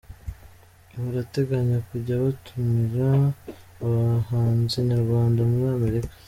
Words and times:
Barateganya 0.99 1.77
kujya 1.89 2.13
batumira 2.23 3.09
abahanzi 3.83 4.75
nyarwanda 4.89 5.39
muri 5.49 5.65
Amerika. 5.77 6.13